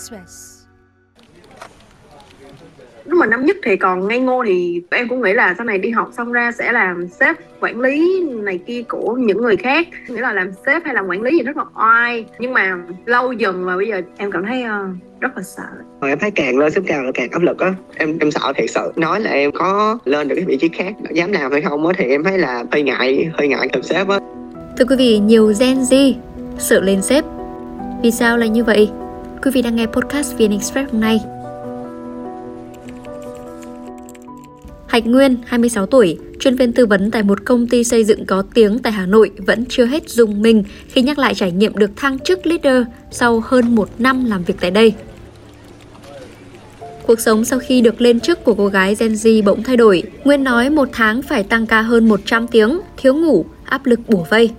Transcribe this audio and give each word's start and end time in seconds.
Express. 0.00 0.56
Lúc 3.04 3.18
mà 3.18 3.26
năm 3.26 3.44
nhất 3.44 3.56
thì 3.62 3.76
còn 3.76 4.08
ngây 4.08 4.20
ngô 4.20 4.44
thì 4.46 4.82
em 4.90 5.08
cũng 5.08 5.22
nghĩ 5.22 5.32
là 5.32 5.54
sau 5.58 5.66
này 5.66 5.78
đi 5.78 5.90
học 5.90 6.10
xong 6.16 6.32
ra 6.32 6.52
sẽ 6.52 6.72
làm 6.72 7.08
sếp 7.08 7.36
quản 7.60 7.80
lý 7.80 8.24
này 8.24 8.60
kia 8.66 8.82
của 8.88 9.14
những 9.14 9.42
người 9.42 9.56
khác. 9.56 9.88
Nghĩa 10.08 10.20
là 10.20 10.32
làm 10.32 10.50
sếp 10.66 10.84
hay 10.84 10.94
làm 10.94 11.06
quản 11.06 11.22
lý 11.22 11.38
gì 11.38 11.42
rất 11.42 11.56
là 11.56 11.64
oai. 11.78 12.24
Nhưng 12.38 12.52
mà 12.52 12.78
lâu 13.06 13.32
dần 13.32 13.64
và 13.64 13.76
bây 13.76 13.88
giờ 13.88 14.00
em 14.16 14.30
cảm 14.30 14.46
thấy 14.46 14.62
uh, 14.62 15.20
rất 15.20 15.36
là 15.36 15.42
sợ. 15.42 15.62
Rồi 16.00 16.10
em 16.10 16.18
thấy 16.18 16.30
càng 16.30 16.58
lên 16.58 16.72
sếp 16.72 16.82
cao 16.86 17.02
là 17.02 17.10
càng 17.14 17.30
áp 17.30 17.42
lực 17.42 17.58
á. 17.58 17.74
Em 17.94 18.18
em 18.18 18.30
sợ 18.30 18.52
thiệt 18.56 18.70
sự. 18.70 18.92
Nói 18.96 19.20
là 19.20 19.30
em 19.30 19.52
có 19.52 19.98
lên 20.04 20.28
được 20.28 20.34
cái 20.34 20.44
vị 20.44 20.56
trí 20.56 20.68
khác 20.68 20.94
dám 21.10 21.32
làm 21.32 21.52
hay 21.52 21.60
không 21.60 21.86
á 21.86 21.92
thì 21.98 22.04
em 22.04 22.24
thấy 22.24 22.38
là 22.38 22.64
hơi 22.72 22.82
ngại 22.82 23.30
hơi 23.38 23.48
ngại 23.48 23.68
làm 23.72 23.82
sếp 23.82 24.08
á. 24.08 24.18
Thưa 24.78 24.84
quý 24.88 24.96
vị 24.98 25.18
nhiều 25.18 25.52
Gen 25.60 25.78
Z 25.78 26.14
sợ 26.58 26.80
lên 26.80 27.02
sếp. 27.02 27.24
Vì 28.02 28.10
sao 28.10 28.36
lại 28.36 28.48
như 28.48 28.64
vậy 28.64 28.90
quý 29.42 29.50
vị 29.50 29.62
đang 29.62 29.76
nghe 29.76 29.86
podcast 29.86 30.38
VN 30.38 30.50
Express 30.50 30.92
hôm 30.92 31.00
nay 31.00 31.20
Hạnh 34.86 35.12
Nguyên, 35.12 35.36
26 35.46 35.86
tuổi, 35.86 36.18
chuyên 36.40 36.56
viên 36.56 36.72
tư 36.72 36.86
vấn 36.86 37.10
tại 37.10 37.22
một 37.22 37.44
công 37.44 37.66
ty 37.66 37.84
xây 37.84 38.04
dựng 38.04 38.26
có 38.26 38.42
tiếng 38.54 38.78
tại 38.78 38.92
Hà 38.92 39.06
Nội 39.06 39.30
vẫn 39.38 39.64
chưa 39.68 39.84
hết 39.84 40.08
dùng 40.08 40.42
mình 40.42 40.64
khi 40.88 41.02
nhắc 41.02 41.18
lại 41.18 41.34
trải 41.34 41.52
nghiệm 41.52 41.76
được 41.76 41.90
thăng 41.96 42.18
chức 42.18 42.46
leader 42.46 42.82
sau 43.10 43.42
hơn 43.44 43.74
một 43.74 43.88
năm 43.98 44.24
làm 44.24 44.44
việc 44.44 44.54
tại 44.60 44.70
đây. 44.70 44.94
Cuộc 47.06 47.20
sống 47.20 47.44
sau 47.44 47.58
khi 47.58 47.80
được 47.80 48.00
lên 48.00 48.20
chức 48.20 48.44
của 48.44 48.54
cô 48.54 48.66
gái 48.66 48.96
Gen 48.98 49.12
Z 49.12 49.44
bỗng 49.44 49.62
thay 49.62 49.76
đổi. 49.76 50.02
Nguyên 50.24 50.44
nói 50.44 50.70
một 50.70 50.88
tháng 50.92 51.22
phải 51.22 51.42
tăng 51.42 51.66
ca 51.66 51.82
hơn 51.82 52.08
100 52.08 52.46
tiếng, 52.46 52.80
thiếu 52.96 53.14
ngủ, 53.14 53.44
áp 53.64 53.86
lực 53.86 54.00
bủa 54.08 54.24
vây 54.30 54.50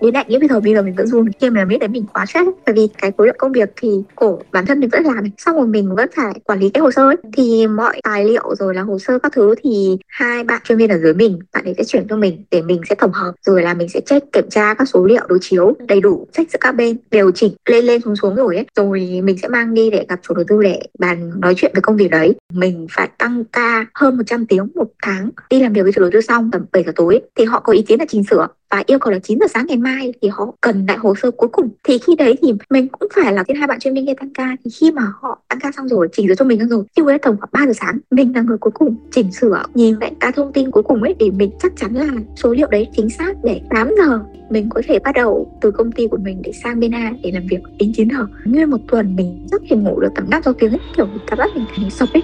đến 0.00 0.12
đại 0.12 0.24
nghĩa 0.28 0.38
bây 0.38 0.48
giờ 0.48 0.60
bây 0.60 0.74
giờ 0.74 0.82
mình 0.82 0.94
vẫn 0.94 1.06
dùng 1.06 1.26
khi 1.40 1.50
mà 1.50 1.64
biết 1.64 1.78
đấy 1.78 1.88
mình 1.88 2.04
quá 2.12 2.26
stress 2.26 2.48
bởi 2.66 2.74
vì 2.74 2.88
cái 2.98 3.12
khối 3.16 3.26
lượng 3.26 3.36
công 3.38 3.52
việc 3.52 3.72
thì 3.76 3.88
cổ 4.14 4.38
bản 4.52 4.66
thân 4.66 4.80
mình 4.80 4.90
vẫn 4.90 5.04
làm 5.04 5.24
xong 5.38 5.56
rồi 5.56 5.66
mình 5.66 5.94
vẫn 5.94 6.10
phải 6.16 6.34
quản 6.44 6.60
lý 6.60 6.68
cái 6.68 6.80
hồ 6.80 6.90
sơ 6.90 7.02
ấy. 7.02 7.16
thì 7.36 7.66
mọi 7.66 8.00
tài 8.02 8.24
liệu 8.24 8.54
rồi 8.54 8.74
là 8.74 8.82
hồ 8.82 8.98
sơ 8.98 9.18
các 9.18 9.32
thứ 9.32 9.54
thì 9.62 9.98
hai 10.08 10.44
bạn 10.44 10.60
chuyên 10.64 10.78
viên 10.78 10.90
ở 10.90 10.98
dưới 10.98 11.14
mình, 11.14 11.38
bạn 11.52 11.64
ấy 11.64 11.74
sẽ 11.78 11.84
chuyển 11.84 12.06
cho 12.08 12.16
mình 12.16 12.44
để 12.50 12.62
mình 12.62 12.80
sẽ 12.88 12.94
tổng 12.94 13.12
hợp, 13.12 13.32
rồi 13.46 13.62
là 13.62 13.74
mình 13.74 13.88
sẽ 13.88 14.00
check 14.00 14.32
kiểm 14.32 14.50
tra 14.50 14.74
các 14.74 14.88
số 14.88 15.04
liệu 15.04 15.22
đối 15.28 15.38
chiếu 15.42 15.74
đầy 15.88 16.00
đủ, 16.00 16.26
check 16.32 16.52
giữa 16.52 16.58
các 16.60 16.72
bên 16.72 16.96
điều 17.10 17.30
chỉnh 17.30 17.52
lên 17.66 17.84
lên 17.84 18.00
xuống 18.00 18.16
xuống 18.16 18.34
rồi 18.34 18.56
ấy. 18.56 18.66
Rồi 18.76 19.20
mình 19.24 19.38
sẽ 19.38 19.48
mang 19.48 19.74
đi 19.74 19.90
để 19.90 20.06
gặp 20.08 20.20
chủ 20.22 20.34
đầu 20.34 20.44
tư 20.48 20.62
để 20.62 20.82
bàn 20.98 21.40
nói 21.40 21.54
chuyện 21.56 21.72
về 21.74 21.80
công 21.80 21.96
việc 21.96 22.10
đấy. 22.10 22.34
Mình 22.52 22.86
phải 22.90 23.08
tăng 23.18 23.44
ca 23.44 23.86
hơn 23.94 24.16
100 24.16 24.46
tiếng 24.46 24.68
một 24.74 24.88
tháng. 25.02 25.30
Đi 25.50 25.62
làm 25.62 25.72
việc 25.72 25.82
với 25.82 25.92
chủ 25.92 26.00
đầu 26.00 26.10
tư 26.12 26.20
xong 26.20 26.50
tầm 26.50 26.64
7 26.72 26.84
giờ 26.86 26.92
tối 26.96 27.20
thì 27.34 27.44
họ 27.44 27.60
có 27.60 27.72
ý 27.72 27.82
kiến 27.82 27.98
là 27.98 28.06
chỉnh 28.08 28.24
sửa 28.24 28.48
và 28.70 28.82
yêu 28.86 28.98
cầu 28.98 29.12
là 29.12 29.18
9 29.18 29.38
giờ 29.40 29.46
sáng 29.54 29.66
ngày 29.66 29.76
mai 29.76 30.12
thì 30.22 30.28
họ 30.28 30.54
cần 30.60 30.84
lại 30.88 30.96
hồ 30.96 31.14
sơ 31.14 31.30
cuối 31.30 31.48
cùng. 31.52 31.68
Thì 31.84 31.98
khi 31.98 32.16
đấy 32.16 32.34
thì 32.42 32.52
mình 32.70 32.88
cũng 32.88 33.08
phải 33.14 33.32
là 33.32 33.44
hai 33.58 33.66
bạn 33.66 33.80
chuyên 33.80 33.94
viên 33.94 34.06
kia 34.06 34.14
tăng 34.14 34.30
ca. 34.34 34.56
Thì 34.64 34.70
khi 34.70 34.90
mà 34.90 35.02
họ 35.20 35.38
tăng 35.48 35.58
ca 35.60 35.72
xong 35.76 35.88
rồi 35.88 36.08
chỉnh 36.12 36.28
sửa 36.28 36.34
cho 36.34 36.44
mình 36.44 36.58
xong 36.58 36.68
rồi 36.68 36.84
yêu 36.94 37.06
đấy 37.06 37.18
tầm 37.22 37.36
khoảng 37.36 37.50
3 37.52 37.66
giờ 37.66 37.72
sáng 37.80 37.98
mình 38.10 38.32
là 38.34 38.42
người 38.42 38.58
cuối 38.58 38.70
cùng 38.74 38.96
chỉnh 39.10 39.32
sửa 39.32 39.62
nhìn 39.74 39.96
lại 40.00 40.12
các 40.20 40.34
thông 40.36 40.52
tin 40.52 40.70
cuối 40.70 40.82
cùng 40.82 41.02
ấy 41.02 41.14
để 41.18 41.30
mình 41.30 41.50
chắc 41.62 41.72
chắn 41.76 41.94
là 41.94 42.06
số 42.36 42.54
liệu 42.54 42.68
đấy 42.70 42.88
chính 42.96 43.10
xác 43.10 43.36
để 43.44 43.60
8 43.70 43.90
giờ 43.98 44.20
mình 44.50 44.68
có 44.70 44.82
thể 44.88 44.98
bắt 44.98 45.12
đầu 45.14 45.58
từ 45.60 45.70
công 45.70 45.92
ty 45.92 46.08
của 46.08 46.16
mình 46.16 46.42
để 46.42 46.52
sang 46.52 46.80
bên 46.80 46.94
A 46.94 47.12
để 47.22 47.30
làm 47.32 47.46
việc 47.46 47.60
đến 47.78 47.92
9 47.96 48.08
giờ. 48.08 48.26
Nguyên 48.44 48.70
một 48.70 48.80
tuần 48.88 49.16
mình 49.16 49.46
rất 49.50 49.62
thể 49.70 49.76
ngủ 49.76 50.00
được 50.00 50.12
tầm 50.14 50.30
5 50.30 50.42
tiếng 50.58 50.70
ấy 50.70 50.80
kiểu 50.96 51.08
cảm 51.26 51.38
giác 51.38 51.50
mình 51.54 51.64
thấy 51.76 51.90
sập 51.90 52.08
ấy. 52.12 52.22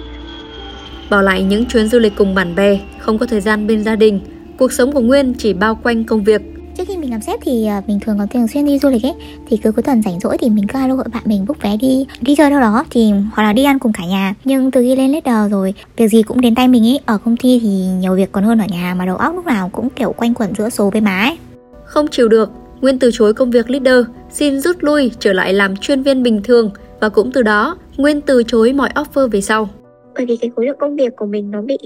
Bỏ 1.09 1.21
lại 1.21 1.43
những 1.43 1.65
chuyến 1.65 1.87
du 1.87 1.99
lịch 1.99 2.13
cùng 2.17 2.35
bạn 2.35 2.55
bè, 2.55 2.79
không 2.99 3.17
có 3.17 3.25
thời 3.25 3.41
gian 3.41 3.67
bên 3.67 3.83
gia 3.83 3.95
đình, 3.95 4.19
cuộc 4.57 4.71
sống 4.71 4.91
của 4.91 4.99
Nguyên 4.99 5.33
chỉ 5.33 5.53
bao 5.53 5.79
quanh 5.83 6.03
công 6.03 6.23
việc. 6.23 6.41
Trước 6.77 6.83
khi 6.87 6.97
mình 6.97 7.11
làm 7.11 7.21
sếp 7.21 7.39
thì 7.43 7.67
ờ, 7.67 7.81
mình 7.87 7.99
thường 7.99 8.17
có 8.19 8.25
thường 8.33 8.47
xuyên 8.47 8.65
đi 8.65 8.79
du 8.79 8.89
lịch 8.89 9.03
ấy. 9.03 9.13
Thì 9.47 9.57
cứ 9.57 9.71
cuối 9.71 9.83
tuần 9.83 10.01
rảnh 10.01 10.19
rỗi 10.19 10.37
thì 10.37 10.49
mình 10.49 10.67
cứ 10.67 10.79
alo 10.79 10.95
gọi 10.95 11.07
bạn 11.13 11.23
mình 11.25 11.45
book 11.47 11.61
vé 11.61 11.77
đi 11.77 12.05
đi 12.21 12.35
chơi 12.35 12.49
đâu 12.49 12.59
đó. 12.59 12.85
Thì 12.89 13.11
hoặc 13.33 13.43
là 13.43 13.53
đi 13.53 13.63
ăn 13.63 13.79
cùng 13.79 13.93
cả 13.93 14.05
nhà. 14.05 14.33
Nhưng 14.45 14.71
từ 14.71 14.81
khi 14.81 14.95
lên 14.95 15.11
leader 15.11 15.51
rồi 15.51 15.73
việc 15.97 16.07
gì 16.07 16.23
cũng 16.23 16.41
đến 16.41 16.55
tay 16.55 16.67
mình 16.67 16.83
ấy. 16.83 16.99
Ở 17.05 17.17
công 17.17 17.37
ty 17.37 17.59
thì 17.59 17.69
nhiều 17.69 18.15
việc 18.15 18.31
còn 18.31 18.43
hơn 18.43 18.59
ở 18.59 18.65
nhà 18.69 18.95
mà 18.97 19.05
đầu 19.05 19.17
óc 19.17 19.35
lúc 19.35 19.45
nào 19.45 19.69
cũng 19.69 19.89
kiểu 19.89 20.13
quanh 20.17 20.33
quẩn 20.33 20.53
giữa 20.57 20.69
số 20.69 20.89
với 20.89 21.01
má 21.01 21.19
ấy. 21.19 21.37
Không 21.85 22.07
chịu 22.07 22.27
được, 22.27 22.51
Nguyên 22.81 22.99
từ 22.99 23.11
chối 23.13 23.33
công 23.33 23.51
việc 23.51 23.69
leader, 23.69 24.05
xin 24.31 24.59
rút 24.59 24.77
lui 24.79 25.11
trở 25.19 25.33
lại 25.33 25.53
làm 25.53 25.77
chuyên 25.77 26.03
viên 26.03 26.23
bình 26.23 26.41
thường. 26.43 26.69
Và 26.99 27.09
cũng 27.09 27.31
từ 27.31 27.41
đó 27.41 27.77
Nguyên 27.97 28.21
từ 28.21 28.43
chối 28.43 28.73
mọi 28.73 28.89
offer 28.95 29.27
về 29.27 29.41
sau 29.41 29.69
bởi 30.15 30.25
vì 30.25 30.37
cái 30.37 30.51
khối 30.55 30.65
lượng 30.65 30.77
công 30.79 30.95
việc 30.95 31.15
của 31.15 31.25
mình 31.25 31.51
nó 31.51 31.61
bị 31.61 31.77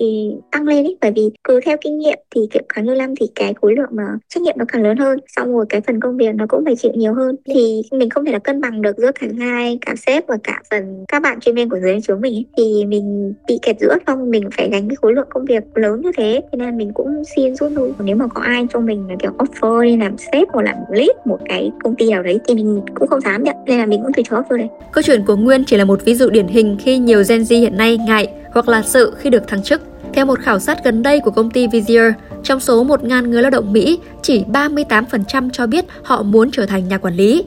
tăng 0.52 0.68
lên 0.68 0.86
ấy 0.86 0.98
bởi 1.02 1.12
vì 1.16 1.30
cứ 1.44 1.60
theo 1.66 1.78
kinh 1.82 1.98
nghiệm 1.98 2.20
thì 2.36 2.42
kiểu 2.52 2.64
càng 2.76 2.86
lâu 2.86 2.96
năm 2.96 3.14
thì 3.20 3.28
cái 3.36 3.54
khối 3.62 3.76
lượng 3.76 3.90
mà 3.92 4.04
trách 4.30 4.44
nhiệm 4.44 4.56
nó 4.58 4.66
càng 4.68 4.84
lớn 4.84 4.98
hơn. 4.98 5.20
Xong 5.28 5.54
rồi 5.54 5.66
cái 5.70 5.82
phần 5.82 6.00
công 6.00 6.18
việc 6.18 6.36
nó 6.36 6.46
cũng 6.50 6.66
phải 6.66 6.76
chịu 6.76 6.92
nhiều 6.96 7.14
hơn. 7.14 7.36
Thì 7.46 7.82
mình 7.92 8.10
không 8.10 8.26
thể 8.26 8.32
là 8.32 8.40
cân 8.40 8.62
bằng 8.62 8.82
được 8.82 8.98
giữa 8.98 9.12
cả 9.12 9.28
hai, 9.40 9.78
cả 9.82 9.96
sếp 9.96 10.28
và 10.28 10.38
cả 10.44 10.62
phần 10.72 11.06
các 11.08 11.22
bạn 11.22 11.40
chuyên 11.40 11.56
viên 11.56 11.70
của 11.70 11.80
dưới 11.82 12.00
chúng 12.04 12.22
mình 12.22 12.34
ấy. 12.34 12.46
thì 12.58 12.86
mình 12.86 13.34
bị 13.48 13.60
kẹt 13.62 13.76
giữa, 13.80 13.98
xong 14.08 14.32
mình 14.32 14.50
phải 14.58 14.70
gánh 14.70 14.90
cái 14.90 14.96
khối 14.96 15.14
lượng 15.14 15.28
công 15.30 15.46
việc 15.46 15.64
lớn 15.76 16.02
như 16.02 16.12
thế. 16.18 16.42
Cho 16.52 16.58
nên 16.58 16.78
mình 16.78 16.92
cũng 16.94 17.24
xin 17.36 17.56
rút 17.56 17.72
lui. 17.72 17.92
Nếu 18.00 18.16
mà 18.16 18.28
có 18.28 18.42
ai 18.42 18.68
cho 18.74 18.80
mình 18.80 19.08
là 19.10 19.16
kiểu 19.20 19.32
offer 19.38 19.82
đi 19.82 19.98
làm 19.98 20.18
sếp 20.18 20.48
hoặc 20.50 20.62
làm 20.62 20.76
lead 20.92 21.10
một 21.26 21.40
cái 21.46 21.72
công 21.84 21.96
ty 21.96 22.10
nào 22.10 22.24
đấy 22.24 22.40
thì 22.48 22.56
mình 22.56 22.82
cũng 22.96 23.08
không 23.08 23.22
dám 23.22 23.44
nhận. 23.44 23.56
Nên 23.66 23.78
là 23.80 23.86
mình 23.86 24.02
cũng 24.04 24.12
từ 24.16 24.24
chối 24.24 24.42
offer 24.42 24.58
đấy 24.58 24.68
câu 24.98 25.02
chuyện 25.02 25.26
của 25.26 25.36
Nguyên 25.36 25.64
chỉ 25.66 25.78
là 25.78 25.86
một 25.86 26.06
ví 26.06 26.16
dụ 26.16 26.30
điển 26.30 26.48
hình 26.48 26.78
khi 26.80 26.98
nhiều 26.98 27.24
Gen 27.30 27.42
Z 27.42 27.60
hiện 27.60 27.78
nay 27.78 27.98
ngại 27.98 28.17
ngại 28.18 28.34
hoặc 28.52 28.70
là 28.70 28.82
sợ 28.82 29.12
khi 29.12 29.30
được 29.30 29.48
thăng 29.48 29.64
chức. 29.64 29.82
Theo 30.14 30.26
một 30.26 30.40
khảo 30.40 30.60
sát 30.60 30.84
gần 30.84 31.04
đây 31.04 31.20
của 31.20 31.32
công 31.32 31.52
ty 31.52 31.68
Vizier, 31.68 32.14
trong 32.44 32.60
số 32.60 32.86
1.000 32.86 33.30
người 33.30 33.42
lao 33.42 33.52
động 33.52 33.74
Mỹ, 33.74 34.00
chỉ 34.22 34.44
38% 34.44 35.50
cho 35.50 35.68
biết 35.68 35.86
họ 36.04 36.24
muốn 36.24 36.52
trở 36.52 36.66
thành 36.66 36.88
nhà 36.88 36.98
quản 36.98 37.14
lý. 37.14 37.44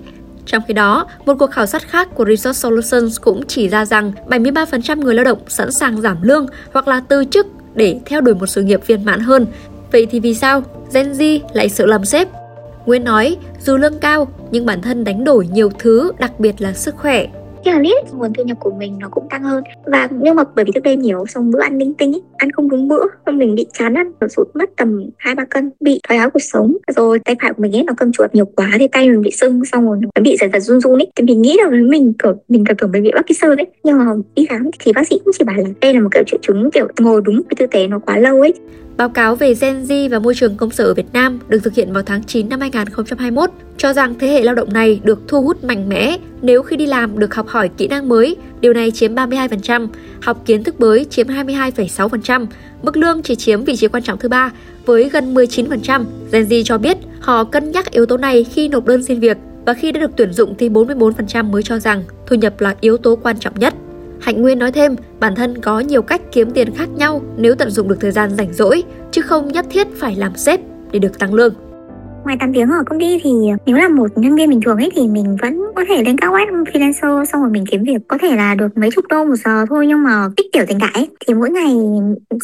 Trong 0.46 0.62
khi 0.68 0.74
đó, 0.74 1.06
một 1.26 1.34
cuộc 1.38 1.50
khảo 1.50 1.66
sát 1.66 1.82
khác 1.88 2.08
của 2.14 2.24
Research 2.24 2.56
Solutions 2.56 3.20
cũng 3.20 3.46
chỉ 3.46 3.68
ra 3.68 3.84
rằng 3.84 4.12
73% 4.28 5.00
người 5.00 5.14
lao 5.14 5.24
động 5.24 5.38
sẵn 5.48 5.72
sàng 5.72 6.00
giảm 6.00 6.22
lương 6.22 6.46
hoặc 6.72 6.88
là 6.88 7.00
từ 7.08 7.24
chức 7.24 7.46
để 7.74 8.00
theo 8.06 8.20
đuổi 8.20 8.34
một 8.34 8.46
sự 8.46 8.62
nghiệp 8.62 8.86
viên 8.86 9.04
mãn 9.04 9.20
hơn. 9.20 9.46
Vậy 9.92 10.06
thì 10.10 10.20
vì 10.20 10.34
sao 10.34 10.62
Gen 10.94 11.12
Z 11.12 11.40
lại 11.52 11.68
sợ 11.68 11.86
làm 11.86 12.04
sếp? 12.04 12.28
Nguyên 12.86 13.04
nói, 13.04 13.36
dù 13.64 13.76
lương 13.76 13.98
cao 13.98 14.28
nhưng 14.50 14.66
bản 14.66 14.82
thân 14.82 15.04
đánh 15.04 15.24
đổi 15.24 15.48
nhiều 15.52 15.70
thứ, 15.78 16.12
đặc 16.18 16.40
biệt 16.40 16.60
là 16.60 16.72
sức 16.72 16.96
khỏe, 16.96 17.26
khi 17.64 17.70
là 17.70 17.78
list 17.78 18.14
nguồn 18.14 18.32
thu 18.32 18.44
nhập 18.44 18.56
của 18.60 18.70
mình 18.78 18.98
nó 18.98 19.08
cũng 19.10 19.28
tăng 19.30 19.42
hơn. 19.42 19.64
Và 19.84 20.08
nhưng 20.10 20.36
mà 20.36 20.44
bởi 20.56 20.64
vì 20.64 20.72
trước 20.74 20.82
đây 20.84 20.96
nhiều 20.96 21.24
xong 21.26 21.50
bữa 21.50 21.60
ăn 21.60 21.78
linh 21.78 21.94
tinh 21.94 22.14
ấy, 22.14 22.22
ăn 22.36 22.52
không 22.52 22.68
đúng 22.68 22.88
bữa 22.88 23.02
xong 23.26 23.38
mình 23.38 23.54
bị 23.54 23.66
chán 23.72 23.94
ăn 23.94 24.12
rồi 24.20 24.28
sụt 24.28 24.46
mất 24.54 24.70
tầm 24.76 25.10
hai 25.16 25.34
ba 25.34 25.44
cân 25.44 25.70
bị 25.80 26.00
thoái 26.08 26.18
hóa 26.18 26.28
cuộc 26.28 26.42
sống. 26.42 26.76
Rồi 26.96 27.18
tay 27.18 27.36
phải 27.42 27.52
của 27.52 27.62
mình 27.62 27.76
ấy 27.76 27.82
nó 27.82 27.92
cầm 27.96 28.12
chuột 28.12 28.34
nhiều 28.34 28.44
quá 28.44 28.70
thì 28.78 28.88
tay 28.88 29.08
mình 29.08 29.22
bị 29.22 29.30
sưng 29.30 29.64
xong 29.64 29.86
rồi 29.86 29.98
nó 30.02 30.22
bị 30.22 30.36
dần 30.40 30.50
dần 30.52 30.60
run 30.60 30.80
run 30.80 30.98
ấy. 30.98 31.10
Thì 31.16 31.24
mình 31.24 31.42
nghĩ 31.42 31.56
là 31.62 31.70
mình 31.70 32.12
kiểu 32.22 32.32
mình 32.48 32.64
cần 32.64 32.76
tưởng 32.76 32.92
mình 32.92 33.02
bị 33.02 33.10
Parkinson 33.14 33.56
ấy. 33.56 33.66
Nhưng 33.84 33.98
mà 33.98 34.04
đi 34.34 34.46
khám 34.46 34.70
thì 34.78 34.92
bác 34.92 35.08
sĩ 35.08 35.20
cũng 35.24 35.32
chỉ 35.38 35.44
bảo 35.44 35.56
là 35.56 35.64
đây 35.80 35.94
là 35.94 36.00
một 36.00 36.08
kiểu 36.12 36.22
triệu 36.26 36.40
chứng 36.42 36.70
kiểu 36.70 36.88
ngồi 37.00 37.22
đúng 37.24 37.42
cái 37.42 37.56
tư 37.58 37.66
thế 37.70 37.86
nó 37.86 37.98
quá 37.98 38.18
lâu 38.18 38.40
ấy. 38.40 38.54
Báo 38.96 39.08
cáo 39.08 39.34
về 39.34 39.54
Gen 39.60 39.82
Z 39.82 40.08
và 40.10 40.18
môi 40.18 40.34
trường 40.34 40.56
công 40.56 40.70
sở 40.70 40.84
ở 40.84 40.94
Việt 40.94 41.12
Nam 41.12 41.38
được 41.48 41.58
thực 41.64 41.74
hiện 41.74 41.92
vào 41.92 42.02
tháng 42.02 42.22
9 42.22 42.48
năm 42.48 42.60
2021 42.60 43.50
cho 43.76 43.92
rằng 43.92 44.14
thế 44.18 44.26
hệ 44.28 44.42
lao 44.42 44.54
động 44.54 44.72
này 44.72 45.00
được 45.04 45.18
thu 45.28 45.42
hút 45.42 45.64
mạnh 45.64 45.88
mẽ 45.88 46.16
nếu 46.42 46.62
khi 46.62 46.76
đi 46.76 46.86
làm 46.86 47.18
được 47.18 47.34
học 47.34 47.48
hỏi 47.48 47.70
kỹ 47.76 47.88
năng 47.88 48.08
mới, 48.08 48.36
điều 48.60 48.72
này 48.72 48.90
chiếm 48.90 49.14
32%, 49.14 49.88
học 50.22 50.42
kiến 50.46 50.64
thức 50.64 50.80
mới 50.80 51.04
chiếm 51.04 51.26
22,6%, 51.26 52.46
mức 52.82 52.96
lương 52.96 53.22
chỉ 53.22 53.34
chiếm 53.34 53.64
vị 53.64 53.76
trí 53.76 53.88
quan 53.88 54.02
trọng 54.02 54.18
thứ 54.18 54.28
ba 54.28 54.50
với 54.86 55.08
gần 55.08 55.34
19%. 55.34 56.04
Gen 56.32 56.44
Z 56.44 56.62
cho 56.64 56.78
biết 56.78 56.96
họ 57.20 57.44
cân 57.44 57.70
nhắc 57.70 57.90
yếu 57.90 58.06
tố 58.06 58.16
này 58.16 58.44
khi 58.44 58.68
nộp 58.68 58.86
đơn 58.86 59.02
xin 59.02 59.20
việc 59.20 59.36
và 59.66 59.74
khi 59.74 59.92
đã 59.92 60.00
được 60.00 60.10
tuyển 60.16 60.32
dụng 60.32 60.54
thì 60.58 60.68
44% 60.68 61.44
mới 61.44 61.62
cho 61.62 61.78
rằng 61.78 62.02
thu 62.26 62.36
nhập 62.36 62.60
là 62.60 62.74
yếu 62.80 62.96
tố 62.96 63.16
quan 63.16 63.38
trọng 63.38 63.58
nhất. 63.58 63.74
Hạnh 64.20 64.42
Nguyên 64.42 64.58
nói 64.58 64.72
thêm, 64.72 64.96
bản 65.20 65.34
thân 65.34 65.60
có 65.60 65.80
nhiều 65.80 66.02
cách 66.02 66.20
kiếm 66.32 66.50
tiền 66.50 66.74
khác 66.74 66.88
nhau 66.96 67.22
nếu 67.36 67.54
tận 67.54 67.70
dụng 67.70 67.88
được 67.88 67.96
thời 68.00 68.10
gian 68.10 68.30
rảnh 68.30 68.52
rỗi, 68.52 68.82
chứ 69.10 69.22
không 69.22 69.48
nhất 69.48 69.66
thiết 69.70 69.86
phải 69.96 70.16
làm 70.16 70.36
sếp 70.36 70.60
để 70.92 70.98
được 70.98 71.18
tăng 71.18 71.34
lương. 71.34 71.54
Ngoài 72.24 72.36
8 72.40 72.52
tiếng 72.52 72.68
ở 72.68 72.82
công 72.86 73.00
ty 73.00 73.20
thì 73.22 73.30
nếu 73.66 73.76
là 73.76 73.88
một 73.88 74.18
nhân 74.18 74.34
viên 74.34 74.50
bình 74.50 74.60
thường 74.60 74.76
ấy 74.76 74.90
thì 74.94 75.08
mình 75.08 75.36
vẫn 75.42 75.62
có 75.74 75.84
thể 75.88 76.04
lên 76.04 76.16
các 76.16 76.32
web 76.32 76.64
freelancer 76.64 77.24
xong 77.24 77.40
rồi 77.42 77.50
mình 77.50 77.64
kiếm 77.70 77.82
việc. 77.82 77.98
Có 78.08 78.18
thể 78.20 78.36
là 78.36 78.54
được 78.54 78.78
mấy 78.78 78.90
chục 78.90 79.04
đô 79.08 79.24
một 79.24 79.34
giờ 79.44 79.66
thôi 79.68 79.86
nhưng 79.86 80.02
mà 80.02 80.28
tích 80.36 80.46
tiểu 80.52 80.64
tình 80.68 80.80
cãi 80.80 80.90
ấy. 80.94 81.08
Thì 81.26 81.34
mỗi 81.34 81.50
ngày, 81.50 81.76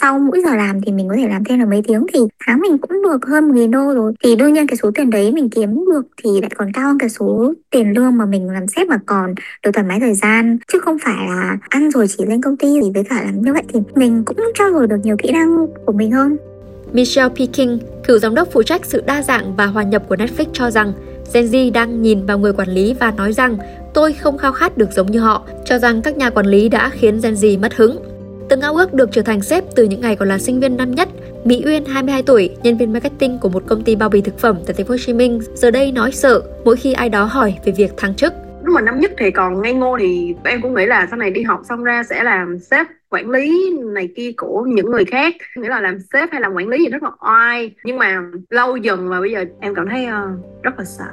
sau 0.01 0.19
mỗi 0.19 0.43
giờ 0.45 0.57
làm 0.57 0.81
thì 0.81 0.93
mình 0.93 1.09
có 1.09 1.17
thể 1.17 1.29
làm 1.29 1.45
thêm 1.45 1.59
là 1.59 1.65
mấy 1.65 1.83
tiếng 1.89 2.07
thì 2.13 2.21
tháng 2.47 2.61
mình 2.61 2.79
cũng 2.79 3.03
được 3.03 3.27
hơn 3.27 3.49
một 3.49 3.55
nghìn 3.55 3.71
đô 3.71 3.95
rồi. 3.95 4.13
Thì 4.25 4.37
đương 4.37 4.53
nhiên 4.53 4.67
cái 4.67 4.77
số 4.77 4.91
tiền 4.95 5.11
đấy 5.11 5.33
mình 5.33 5.51
kiếm 5.51 5.85
được 5.93 6.07
thì 6.25 6.31
lại 6.41 6.51
còn 6.57 6.73
cao 6.73 6.87
hơn 6.87 6.99
cái 6.99 7.09
số 7.09 7.55
tiền 7.71 7.93
lương 7.97 8.17
mà 8.17 8.27
mình 8.27 8.51
làm 8.51 8.67
sếp 8.67 8.89
mà 8.89 8.99
còn 9.07 9.35
được 9.65 9.71
thoải 9.75 9.87
mái 9.87 10.01
thời 10.01 10.15
gian. 10.15 10.59
Chứ 10.73 10.79
không 10.79 10.97
phải 11.05 11.27
là 11.29 11.59
ăn 11.69 11.91
rồi 11.91 12.07
chỉ 12.09 12.25
lên 12.25 12.43
công 12.43 12.57
ty 12.57 12.69
thì 12.83 12.91
với 12.95 13.05
cả 13.05 13.23
làm 13.25 13.43
như 13.43 13.53
vậy 13.53 13.63
thì 13.69 13.81
mình 13.95 14.23
cũng 14.25 14.37
trao 14.55 14.73
dồi 14.73 14.87
được 14.87 15.01
nhiều 15.03 15.17
kỹ 15.23 15.33
năng 15.33 15.67
của 15.87 15.93
mình 15.93 16.13
hơn. 16.13 16.37
Michelle 16.93 17.35
Peking, 17.35 17.79
cựu 18.05 18.19
giám 18.19 18.35
đốc 18.35 18.49
phụ 18.53 18.63
trách 18.63 18.87
sự 18.87 19.03
đa 19.07 19.23
dạng 19.23 19.57
và 19.57 19.67
hòa 19.67 19.83
nhập 19.83 20.03
của 20.09 20.17
Netflix 20.17 20.47
cho 20.53 20.71
rằng 20.71 20.93
Gen 21.33 21.47
Z 21.47 21.73
đang 21.73 22.03
nhìn 22.03 22.27
vào 22.27 22.39
người 22.39 22.53
quản 22.53 22.69
lý 22.69 22.95
và 22.95 23.11
nói 23.11 23.33
rằng 23.33 23.57
tôi 23.95 24.13
không 24.13 24.39
khao 24.39 24.53
khát 24.53 24.79
được 24.79 24.93
giống 24.93 25.11
như 25.11 25.21
họ, 25.21 25.43
cho 25.65 25.79
rằng 25.79 26.03
các 26.03 26.17
nhà 26.17 26.31
quản 26.31 26.47
lý 26.47 26.69
đã 26.69 26.91
khiến 26.91 27.21
Gen 27.23 27.35
Z 27.35 27.61
mất 27.61 27.75
hứng. 27.75 27.99
Từng 28.49 28.61
ao 28.61 28.75
ước 28.75 28.95
được 28.95 29.09
trở 29.13 29.23
thành 29.23 29.43
sếp 29.43 29.65
từ 29.75 29.85
những 29.85 30.01
ngày 30.01 30.17
còn 30.17 30.29
là 30.29 30.39
sinh 30.39 30.61
viên 30.61 30.77
năm 30.77 30.95
nhất, 30.95 31.09
Mỹ 31.45 31.63
Uyên 31.67 31.85
22 31.85 32.23
tuổi, 32.23 32.51
nhân 32.63 32.77
viên 32.77 32.93
marketing 32.93 33.39
của 33.39 33.49
một 33.49 33.63
công 33.67 33.83
ty 33.83 33.97
bao 33.97 34.09
bì 34.09 34.21
thực 34.21 34.39
phẩm 34.39 34.57
tại 34.67 34.75
thành 34.75 34.87
phố 34.87 34.93
Hồ 34.95 34.99
Chí 35.07 35.13
Minh, 35.13 35.41
giờ 35.55 35.71
đây 35.71 35.93
nói 35.93 36.13
sợ 36.13 36.43
mỗi 36.65 36.77
khi 36.77 36.93
ai 36.93 37.09
đó 37.09 37.25
hỏi 37.25 37.55
về 37.65 37.73
việc 37.73 37.97
thăng 37.97 38.15
chức 38.15 38.33
lúc 38.67 38.75
mà 38.75 38.81
năm 38.81 39.01
nhất 39.01 39.13
thì 39.19 39.31
còn 39.31 39.63
ngây 39.63 39.73
ngô 39.73 39.97
thì 39.99 40.35
em 40.45 40.63
cũng 40.63 40.75
nghĩ 40.75 40.87
là 40.87 41.07
sau 41.11 41.19
này 41.19 41.31
đi 41.31 41.43
học 41.43 41.61
xong 41.69 41.85
ra 41.85 42.03
sẽ 42.03 42.23
làm 42.23 42.59
sếp 42.59 42.87
quản 43.11 43.31
lý 43.31 43.77
này 43.95 44.09
kia 44.17 44.33
của 44.37 44.65
những 44.69 44.91
người 44.91 45.05
khác. 45.05 45.35
Nghĩa 45.57 45.69
là 45.69 45.81
làm 45.81 45.99
sếp 46.13 46.33
hay 46.33 46.41
làm 46.41 46.55
quản 46.55 46.69
lý 46.69 46.79
gì 46.79 46.91
rất 46.91 47.03
là 47.03 47.11
oai. 47.21 47.75
Nhưng 47.85 47.99
mà 47.99 48.23
lâu 48.51 48.77
dần 48.77 49.09
mà 49.09 49.21
bây 49.21 49.31
giờ 49.31 49.45
em 49.61 49.75
cảm 49.75 49.89
thấy 49.89 50.07
uh, 50.07 50.63
rất 50.63 50.79
là 50.79 50.85
sợ. 50.85 51.05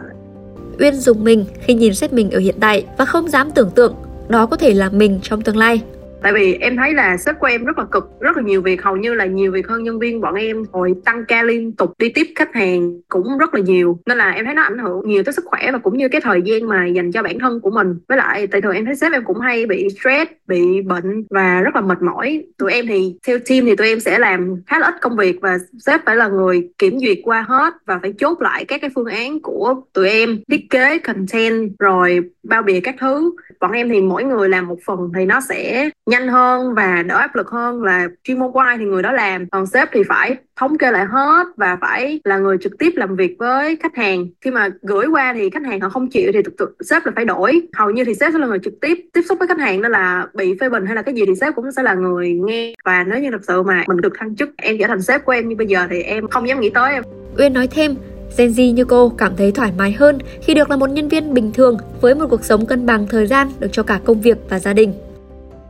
Uyên 0.80 0.94
dùng 0.94 1.24
mình 1.24 1.46
khi 1.62 1.74
nhìn 1.74 1.96
sếp 1.96 2.14
mình 2.14 2.32
ở 2.32 2.40
hiện 2.40 2.56
tại 2.60 2.86
và 2.98 3.06
không 3.06 3.30
dám 3.30 3.52
tưởng 3.52 3.72
tượng 3.76 3.96
đó 4.30 4.46
có 4.46 4.58
thể 4.58 4.74
là 4.74 4.90
mình 4.90 5.20
trong 5.22 5.42
tương 5.42 5.58
lai 5.58 5.82
tại 6.24 6.34
vì 6.34 6.54
em 6.54 6.78
thấy 6.78 6.94
là 6.94 7.18
sếp 7.18 7.40
của 7.40 7.48
em 7.48 7.66
rất 7.66 7.78
là 7.78 7.86
cực, 7.92 8.10
rất 8.20 8.38
là 8.38 8.44
nhiều 8.44 8.62
việc, 8.62 8.84
hầu 8.84 8.96
như 8.96 9.14
là 9.14 9.26
nhiều 9.26 9.52
việc 9.52 9.68
hơn 9.68 9.84
nhân 9.84 10.00
viên 10.00 10.22
bọn 10.22 10.36
em. 10.36 10.64
Rồi 10.74 10.94
tăng 11.06 11.26
ca 11.28 11.44
liên 11.44 11.72
tục 11.72 11.94
đi 11.98 12.10
tiếp 12.10 12.28
khách 12.36 12.54
hàng 12.56 13.02
cũng 13.08 13.38
rất 13.38 13.54
là 13.54 13.62
nhiều. 13.62 14.00
Nên 14.06 14.18
là 14.18 14.32
em 14.32 14.46
thấy 14.46 14.54
nó 14.54 14.62
ảnh 14.62 14.78
hưởng 14.78 15.02
nhiều 15.06 15.24
tới 15.24 15.34
sức 15.34 15.46
khỏe 15.46 15.72
và 15.72 15.78
cũng 15.78 15.98
như 15.98 16.10
cái 16.10 16.22
thời 16.22 16.42
gian 16.42 16.68
mà 16.68 16.86
dành 16.86 17.12
cho 17.12 17.24
bản 17.24 17.40
thân 17.40 17.60
của 17.60 17.72
mình. 17.72 17.88
Với 18.08 18.18
lại 18.18 18.48
tại 18.48 18.62
thường 18.62 18.74
em 18.74 18.86
thấy 18.86 18.96
sếp 18.96 19.14
em 19.14 19.24
cũng 19.24 19.40
hay 19.40 19.66
bị 19.66 19.88
stress, 19.90 20.32
bị 20.48 20.82
bệnh 20.82 21.24
và 21.30 21.62
rất 21.62 21.76
là 21.76 21.82
mệt 21.82 22.02
mỏi. 22.02 22.46
Tụi 22.58 22.74
em 22.74 22.88
thì 22.88 23.16
theo 23.28 23.38
team 23.50 23.66
thì 23.66 23.76
tụi 23.76 23.88
em 23.88 24.00
sẽ 24.00 24.20
làm 24.20 24.56
khá 24.68 24.80
là 24.80 24.88
ít 24.88 24.96
công 25.02 25.18
việc 25.18 25.42
và 25.42 25.58
sếp 25.80 26.06
phải 26.06 26.16
là 26.16 26.28
người 26.28 26.70
kiểm 26.78 27.00
duyệt 27.00 27.18
qua 27.24 27.42
hết 27.42 27.74
và 27.86 28.00
phải 28.02 28.14
chốt 28.18 28.42
lại 28.42 28.66
các 28.66 28.82
cái 28.82 28.90
phương 28.96 29.06
án 29.06 29.40
của 29.40 29.76
tụi 29.94 30.10
em. 30.10 30.40
Thiết 30.52 30.70
kế, 30.70 30.98
content 30.98 31.72
rồi 31.80 32.20
bao 32.44 32.62
bì 32.62 32.80
các 32.80 32.96
thứ. 33.00 33.32
Bọn 33.60 33.72
em 33.72 33.90
thì 33.90 34.02
mỗi 34.02 34.24
người 34.24 34.50
làm 34.50 34.68
một 34.68 34.78
phần 34.86 35.12
thì 35.16 35.26
nó 35.26 35.40
sẽ 35.50 35.90
nhanh 36.14 36.28
hơn 36.28 36.74
và 36.74 37.04
đỡ 37.08 37.16
áp 37.16 37.36
lực 37.36 37.50
hơn 37.50 37.84
là 37.84 38.08
chuyên 38.24 38.40
môn 38.40 38.52
của 38.52 38.60
ai 38.60 38.78
thì 38.78 38.86
người 38.86 39.04
đó 39.04 39.12
làm. 39.12 39.50
Còn 39.50 39.66
sếp 39.66 39.90
thì 39.92 40.04
phải 40.10 40.36
thống 40.56 40.78
kê 40.78 40.92
lại 40.92 41.06
hết 41.06 41.48
và 41.58 41.78
phải 41.82 42.20
là 42.24 42.38
người 42.38 42.58
trực 42.62 42.78
tiếp 42.80 42.92
làm 42.96 43.16
việc 43.16 43.36
với 43.40 43.78
khách 43.84 43.96
hàng. 43.96 44.28
Khi 44.42 44.52
mà 44.52 44.70
gửi 44.82 45.08
qua 45.08 45.34
thì 45.34 45.50
khách 45.50 45.64
hàng 45.66 45.82
họ 45.82 45.90
không 45.90 46.10
chịu 46.10 46.32
thì 46.34 46.42
thực 46.42 46.54
sự 46.60 46.76
sếp 46.90 47.06
là 47.06 47.12
phải 47.16 47.26
đổi. 47.26 47.62
Hầu 47.74 47.90
như 47.90 48.04
thì 48.06 48.14
sếp 48.14 48.34
sẽ 48.34 48.40
là 48.40 48.48
người 48.48 48.60
trực 48.64 48.74
tiếp 48.82 48.98
tiếp 49.14 49.22
xúc 49.30 49.40
với 49.40 49.48
khách 49.48 49.60
hàng 49.60 49.82
nên 49.82 49.92
là 49.92 50.28
bị 50.34 50.58
phê 50.60 50.70
bình 50.70 50.86
hay 50.86 50.96
là 50.96 51.02
cái 51.02 51.16
gì 51.16 51.22
thì 51.28 51.36
sếp 51.42 51.56
cũng 51.56 51.72
sẽ 51.72 51.84
là 51.84 51.94
người 51.94 52.34
nghe. 52.34 52.74
Và 52.86 53.04
nếu 53.04 53.20
như 53.20 53.32
thật 53.32 53.42
sự 53.48 53.64
mà 53.64 53.84
mình 53.88 54.02
được 54.02 54.14
thăng 54.20 54.36
chức, 54.36 54.50
em 54.58 54.78
trở 54.80 54.88
thành 54.88 55.02
sếp 55.02 55.26
của 55.26 55.32
em 55.32 55.50
như 55.50 55.56
bây 55.56 55.68
giờ 55.68 55.88
thì 55.90 56.02
em 56.02 56.28
không 56.28 56.48
dám 56.48 56.60
nghĩ 56.60 56.70
tới 56.70 56.94
em. 56.94 57.04
Uyên 57.38 57.54
nói 57.54 57.68
thêm, 57.68 57.96
Gen 58.38 58.50
Z 58.50 58.74
như 58.74 58.86
cô 58.86 59.10
cảm 59.10 59.32
thấy 59.38 59.52
thoải 59.52 59.72
mái 59.78 59.92
hơn 59.92 60.18
khi 60.42 60.54
được 60.54 60.70
là 60.70 60.78
một 60.78 60.90
nhân 60.90 61.08
viên 61.08 61.34
bình 61.34 61.52
thường 61.54 61.78
với 62.02 62.16
một 62.16 62.26
cuộc 62.30 62.44
sống 62.44 62.66
cân 62.66 62.86
bằng 62.86 63.08
thời 63.10 63.28
gian 63.28 63.48
được 63.60 63.68
cho 63.72 63.84
cả 63.84 64.00
công 64.06 64.22
việc 64.22 64.38
và 64.50 64.60
gia 64.60 64.74
đình 64.74 64.94